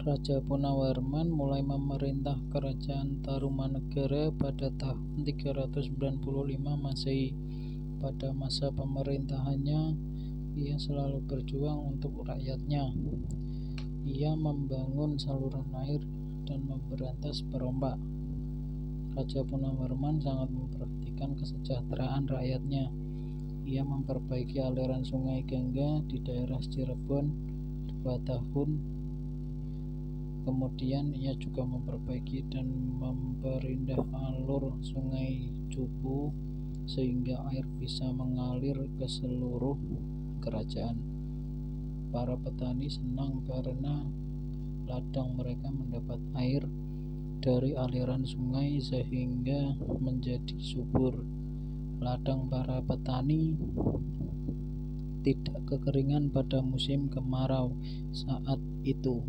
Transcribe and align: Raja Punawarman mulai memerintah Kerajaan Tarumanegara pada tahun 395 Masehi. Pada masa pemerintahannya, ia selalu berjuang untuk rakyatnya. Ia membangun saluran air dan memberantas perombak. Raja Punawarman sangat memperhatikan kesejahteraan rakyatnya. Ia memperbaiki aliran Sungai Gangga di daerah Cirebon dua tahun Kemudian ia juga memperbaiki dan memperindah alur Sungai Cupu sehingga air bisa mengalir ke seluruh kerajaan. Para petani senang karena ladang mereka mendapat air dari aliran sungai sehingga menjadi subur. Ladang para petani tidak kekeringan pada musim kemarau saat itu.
Raja 0.00 0.40
Punawarman 0.40 1.28
mulai 1.28 1.60
memerintah 1.60 2.40
Kerajaan 2.48 3.20
Tarumanegara 3.20 4.32
pada 4.32 4.72
tahun 4.80 5.28
395 5.28 6.00
Masehi. 6.56 7.36
Pada 8.00 8.32
masa 8.32 8.72
pemerintahannya, 8.72 9.92
ia 10.56 10.80
selalu 10.80 11.20
berjuang 11.28 11.92
untuk 11.92 12.16
rakyatnya. 12.24 12.96
Ia 14.08 14.32
membangun 14.40 15.20
saluran 15.20 15.68
air 15.84 16.00
dan 16.48 16.64
memberantas 16.64 17.44
perombak. 17.52 18.00
Raja 19.12 19.44
Punawarman 19.44 20.16
sangat 20.24 20.48
memperhatikan 20.48 21.36
kesejahteraan 21.36 22.24
rakyatnya. 22.24 22.88
Ia 23.68 23.84
memperbaiki 23.84 24.64
aliran 24.64 25.04
Sungai 25.04 25.44
Gangga 25.44 26.00
di 26.08 26.24
daerah 26.24 26.56
Cirebon 26.64 27.52
dua 28.00 28.16
tahun 28.24 28.99
Kemudian 30.40 31.12
ia 31.12 31.36
juga 31.36 31.62
memperbaiki 31.68 32.48
dan 32.48 32.66
memperindah 32.96 34.00
alur 34.12 34.72
Sungai 34.80 35.52
Cupu 35.68 36.32
sehingga 36.88 37.44
air 37.54 37.62
bisa 37.78 38.08
mengalir 38.10 38.76
ke 38.98 39.06
seluruh 39.06 39.76
kerajaan. 40.42 40.98
Para 42.10 42.34
petani 42.34 42.90
senang 42.90 43.46
karena 43.46 44.02
ladang 44.90 45.38
mereka 45.38 45.70
mendapat 45.70 46.18
air 46.34 46.66
dari 47.38 47.78
aliran 47.78 48.26
sungai 48.26 48.82
sehingga 48.82 49.78
menjadi 50.02 50.58
subur. 50.58 51.22
Ladang 52.00 52.50
para 52.50 52.82
petani 52.82 53.54
tidak 55.20 55.60
kekeringan 55.68 56.32
pada 56.32 56.64
musim 56.64 57.06
kemarau 57.06 57.76
saat 58.10 58.58
itu. 58.82 59.20